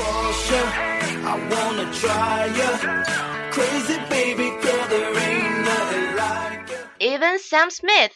[0.00, 2.68] I wanna try ya.
[3.50, 6.76] Crazy baby girl, there ain't nothing like ya.
[7.00, 8.12] even Sam Smith.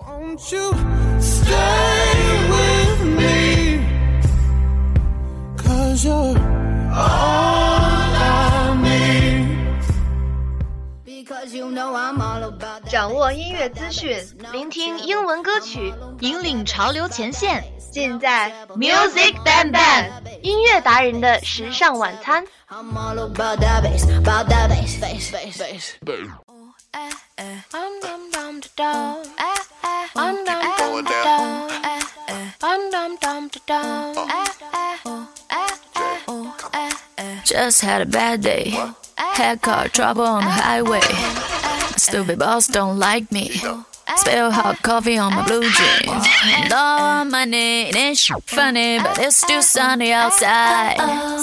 [0.00, 0.74] Won't you
[1.20, 3.86] stay with me?
[5.56, 6.36] Cause you're
[6.92, 9.46] all I need.
[11.04, 12.90] Because you know I'm all about that.
[12.90, 14.16] 掌握音乐资讯，
[14.52, 17.62] 聆听英文歌曲，引领潮流前线。
[17.91, 20.09] 尽在 Music Bang Bang
[20.41, 22.43] 音乐达人的时尚晚餐。
[22.69, 25.93] I'm all about that bass, about that bass, bass, bass, bass.
[27.73, 29.23] I'm dum dum da dum.
[30.15, 31.69] I'm dum dum da dum.
[32.61, 34.27] I'm dum dum da dum.
[37.45, 38.73] Just had a bad day.
[39.15, 41.01] Had car trouble on the highway.
[41.01, 43.61] My stupid boss don't like me.
[44.22, 46.26] Spill hot coffee on my blue jeans.
[46.62, 50.96] And all my money it ain't sh- funny, but it's still sunny outside.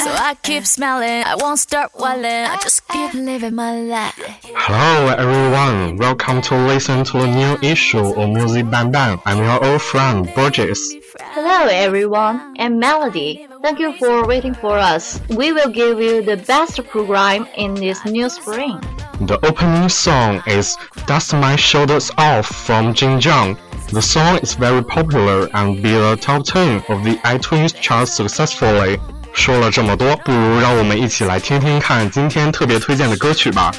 [0.04, 1.24] So I keep smiling.
[1.26, 2.26] I won't start whiling.
[2.26, 4.16] I just keep living my life.
[4.56, 9.20] Hello everyone, welcome to listen to a new issue of Music Bang Bang.
[9.26, 10.80] I'm your old friend Burgess.
[11.20, 13.46] Hello everyone, I'm Melody.
[13.62, 15.20] Thank you for waiting for us.
[15.30, 18.80] We will give you the best program in this new spring.
[19.22, 23.58] The opening song is "Dust My Shoulders Off" from Jane Zhang.
[23.92, 28.98] The song is very popular and beat the top ten of the iTunes chart successfully.
[29.34, 33.74] 说了这么多，不如让我们一起来听听看今天特别推荐的歌曲吧。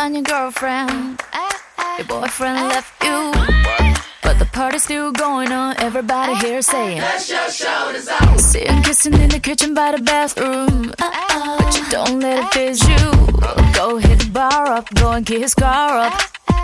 [0.00, 1.20] Find your girlfriend.
[1.98, 3.18] Your boyfriend left you.
[4.22, 5.74] But the party's still going on.
[5.78, 7.92] Everybody here saying, that's your show.
[8.38, 10.94] See him kissing in the kitchen by the bathroom.
[10.96, 13.04] But you don't let it phase you.
[13.74, 16.14] Go hit the bar up, go and get his car up.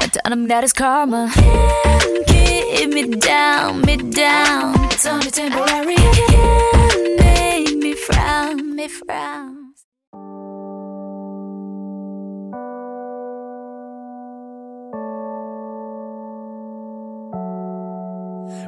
[0.00, 1.30] And tell him that it's karma.
[2.28, 4.74] Keep me down, me down.
[4.92, 5.96] It's only temporary.
[5.96, 9.55] Can't make me frown, me frown.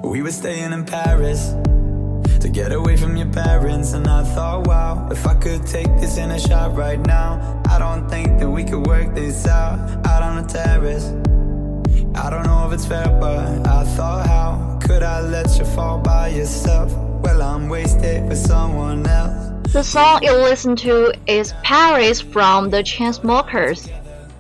[0.03, 1.55] We were staying in Paris
[2.41, 3.93] to get away from your parents.
[3.93, 7.79] And I thought, wow, if I could take this in a shot right now, I
[7.79, 11.07] don't think that we could work this out out on the terrace.
[12.15, 15.99] I don't know if it's fair, but I thought, how could I let you fall
[15.99, 16.93] by yourself?
[17.23, 19.73] Well, I'm wasted with someone else.
[19.73, 23.91] The song you listen to is Paris from the Chainsmokers.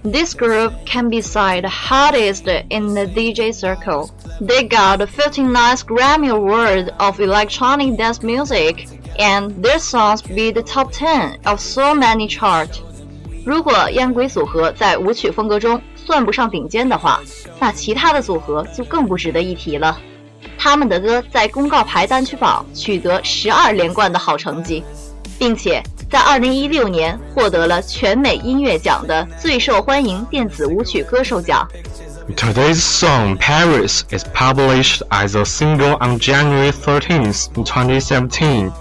[0.07, 4.09] This group can be said the hottest in the DJ circle.
[4.41, 8.87] They got 59 Grammy Awards of electronic dance music,
[9.17, 12.81] and their songs beat the top 10 of so many charts.
[13.45, 17.21] 如果烟鬼组合在舞曲风格中算不上顶尖的话，
[17.59, 19.97] 那其他的组合就更不值得一提了。
[20.57, 24.83] 他们的歌在公告牌单曲榜取得十二连冠的好成绩，
[25.39, 31.67] 并且 在2016年获得了全美音乐奖的最受欢迎电子舞曲歌手奖。
[32.35, 38.71] Today's song Paris is published as a single on January 13th, 2017.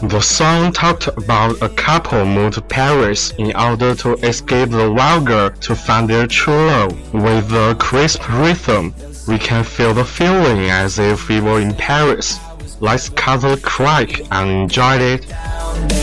[0.00, 5.26] The song talked about a couple moved to Paris in order to escape the wild
[5.26, 7.12] girl to find their true love.
[7.12, 8.94] With the crisp rhythm,
[9.26, 12.38] we can feel the feeling as if we were in Paris.
[12.80, 16.01] Let's cut the crack and enjoy it.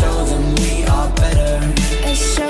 [0.00, 2.49] Show them we are better.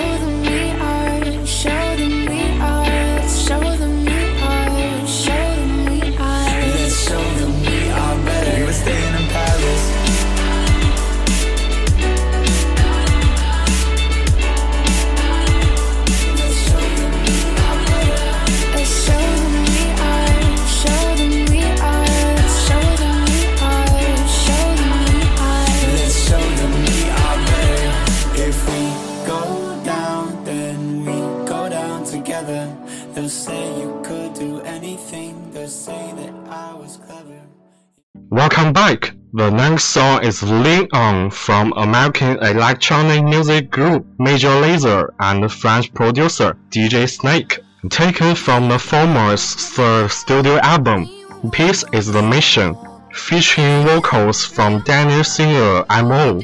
[38.31, 39.17] Welcome back.
[39.32, 45.93] The next song is Lean On from American electronic music group Major Lazer and French
[45.94, 47.59] producer DJ Snake.
[47.88, 51.09] Taken from the former's third studio album,
[51.50, 52.77] Peace is the Mission,
[53.12, 56.41] featuring vocals from Danish Singer MO.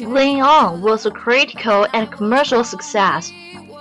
[0.00, 3.30] Lean On was a critical and commercial success,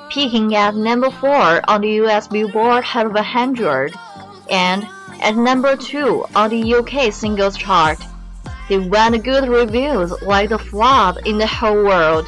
[0.10, 3.94] peaking at number 4 on the US Billboard Hot 100
[4.50, 4.86] and
[5.22, 8.00] at number 2 on the UK singles chart.
[8.70, 12.28] They won good reviews like the flood in the whole world.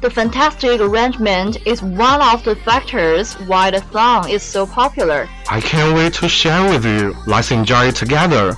[0.00, 5.28] The fantastic arrangement is one of the factors why the song is so popular.
[5.50, 7.16] I can't wait to share with you.
[7.26, 8.56] Let's enjoy it together.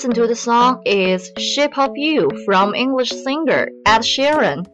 [0.00, 4.64] Listen to the song is Shape of You from English singer Ed Sheeran.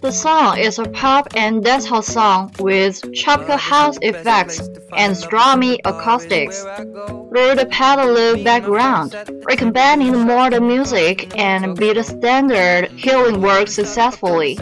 [0.00, 4.60] The song is a pop and dancehall song with tropical house effects
[4.96, 6.62] and strummy acoustics.
[6.62, 14.54] Through the pedal background, recombining the modern music and beat the standard healing work successfully.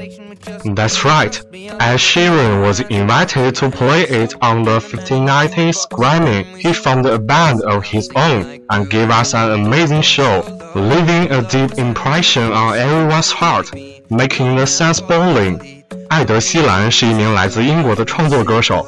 [0.74, 1.36] That's right.
[1.52, 6.44] Ed Sheeran was invited to play it on the 1590s Grammy.
[6.56, 10.42] He formed a band of his own and gave us an amazing show,
[10.74, 13.70] leaving a deep impression on everyone's heart,
[14.09, 15.59] making the sense bowling.
[16.09, 18.85] 艾德·希兰是一名来自英国的创作歌手。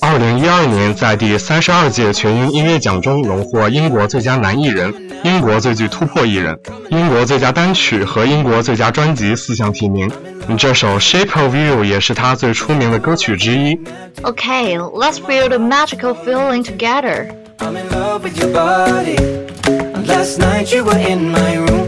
[0.00, 6.56] 二零一二年，在第三十二届全英音乐奖中荣获英国最佳男艺人、英国最具突破艺人、
[6.90, 10.10] 英国最佳单曲和英国最佳专辑四项提名。
[10.58, 13.74] 这首《Shape of You》也是他最出名的歌曲之一。
[14.22, 17.28] Okay, let's feel the magical feeling together.
[17.58, 19.16] I'm in love with your body.
[19.64, 21.79] And last night you were in my room.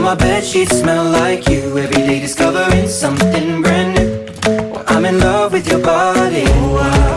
[0.00, 1.76] Now my bed sheets smell like you.
[1.76, 4.72] Every day discovering something brand new.
[4.72, 6.44] Well, I'm in love with your body.
[6.46, 7.09] Oh,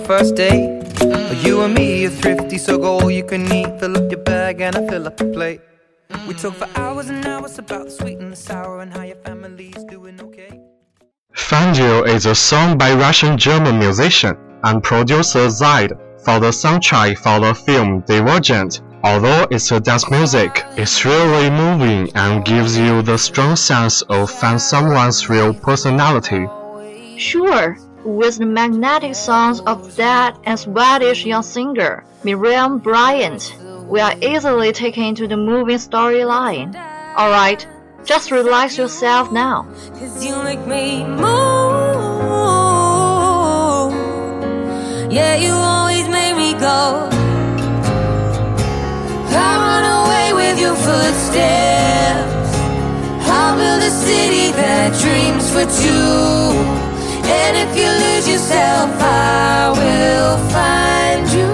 [0.00, 0.82] first date.
[1.44, 3.80] You and me are thrifty, so go all you can eat.
[3.80, 5.60] Fill up your bag and I fill up the plate.
[6.26, 9.16] We talk for hours and hours about the sweet and the sour and how your
[9.16, 10.60] family's doing okay.
[11.34, 15.90] Find You is a song by Russian-German musician and producer Zedd
[16.24, 18.82] for the soundtrack for the film Divergent.
[19.02, 24.30] Although it's a dance music, it's really moving and gives you the strong sense of
[24.30, 26.46] find someone's real personality.
[27.16, 33.54] Sure, with the magnetic songs of that and Swedish young singer Miriam Bryant,
[33.88, 36.74] we are easily taken into the moving storyline.
[37.16, 37.66] Alright,
[38.04, 39.66] just relax yourself now.
[39.98, 41.20] Cause you make me move.
[45.12, 47.08] Yeah, you always make me go.
[49.32, 52.56] I run away with your footsteps.
[53.28, 56.89] I'll build a city that dreams for two.
[57.38, 61.52] And if you lose yourself, I will find you.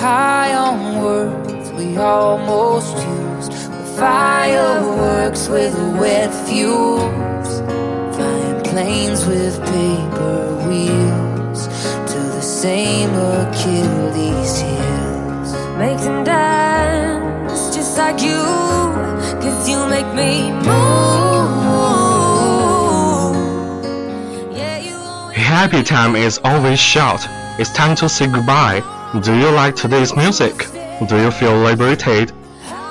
[0.00, 3.52] High on words we almost used.
[3.98, 7.50] Fireworks with wet fuels,
[8.14, 11.66] Flying planes with paper wheels
[12.12, 14.07] to the same Achilles
[25.57, 27.27] happy time is always short.
[27.57, 28.83] It's time to say goodbye.
[29.21, 30.67] Do you like today's music?
[31.07, 32.31] Do you feel liberated?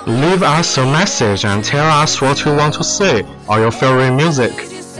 [0.06, 4.12] Leave us a message and tell us what you want to say or your favorite
[4.12, 4.52] music.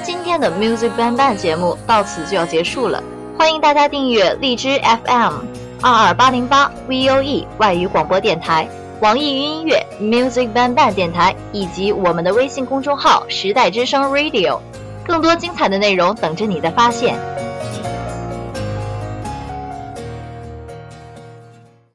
[0.05, 3.03] 今天的 Music Bang Bang 节目到此就要结束了，
[3.39, 5.35] 欢迎大家订阅荔枝 FM
[5.81, 8.69] 二二八零八 VOE 外语广播电台、
[9.01, 14.61] 网易云音乐 Music Bang Bang 电台以及我们的微信公众号时代之声 Radio，
[15.05, 17.17] 更多精彩的内容等着你的发现。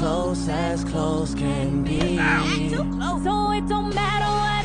[0.00, 2.16] close as close can be.
[2.70, 2.82] So
[3.52, 4.59] it don't matter what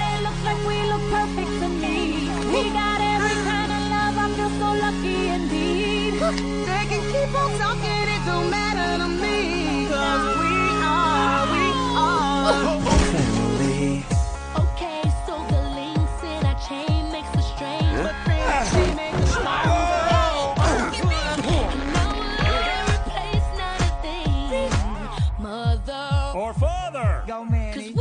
[26.35, 27.23] or father.
[27.25, 27.93] Go, Manny.